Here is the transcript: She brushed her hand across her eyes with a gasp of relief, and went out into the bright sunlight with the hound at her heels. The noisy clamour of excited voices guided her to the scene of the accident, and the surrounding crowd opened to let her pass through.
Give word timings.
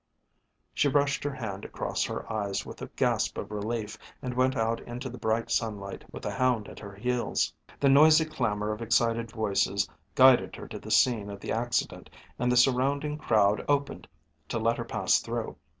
She 0.73 0.87
brushed 0.89 1.23
her 1.23 1.35
hand 1.35 1.63
across 1.63 2.03
her 2.05 2.27
eyes 2.33 2.65
with 2.65 2.81
a 2.81 2.87
gasp 2.95 3.37
of 3.37 3.51
relief, 3.51 3.99
and 4.19 4.33
went 4.33 4.55
out 4.57 4.79
into 4.87 5.09
the 5.11 5.19
bright 5.19 5.51
sunlight 5.51 6.11
with 6.11 6.23
the 6.23 6.31
hound 6.31 6.67
at 6.67 6.79
her 6.79 6.95
heels. 6.95 7.53
The 7.79 7.87
noisy 7.87 8.25
clamour 8.25 8.71
of 8.71 8.81
excited 8.81 9.29
voices 9.29 9.87
guided 10.15 10.55
her 10.55 10.67
to 10.69 10.79
the 10.79 10.89
scene 10.89 11.29
of 11.29 11.39
the 11.39 11.51
accident, 11.51 12.09
and 12.39 12.51
the 12.51 12.57
surrounding 12.57 13.19
crowd 13.19 13.63
opened 13.67 14.07
to 14.49 14.57
let 14.57 14.77
her 14.79 14.85
pass 14.85 15.19
through. 15.19 15.55